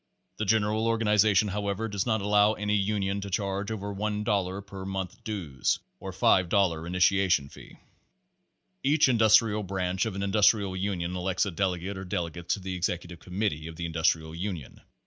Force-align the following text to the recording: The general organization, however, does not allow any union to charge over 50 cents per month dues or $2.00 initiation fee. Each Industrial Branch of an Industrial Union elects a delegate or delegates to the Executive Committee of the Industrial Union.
The 0.37 0.45
general 0.45 0.87
organization, 0.87 1.49
however, 1.49 1.87
does 1.87 2.07
not 2.07 2.21
allow 2.21 2.53
any 2.53 2.73
union 2.75 3.21
to 3.21 3.29
charge 3.29 3.69
over 3.69 3.93
50 3.93 4.25
cents 4.25 4.63
per 4.67 4.83
month 4.83 5.23
dues 5.23 5.77
or 5.99 6.11
$2.00 6.11 6.87
initiation 6.87 7.49
fee. 7.49 7.77
Each 8.81 9.07
Industrial 9.07 9.61
Branch 9.61 10.03
of 10.07 10.15
an 10.15 10.23
Industrial 10.23 10.75
Union 10.75 11.15
elects 11.15 11.45
a 11.45 11.51
delegate 11.51 11.99
or 11.99 12.03
delegates 12.05 12.55
to 12.55 12.59
the 12.59 12.73
Executive 12.73 13.19
Committee 13.19 13.67
of 13.67 13.75
the 13.75 13.85
Industrial 13.85 14.33
Union. 14.33 14.81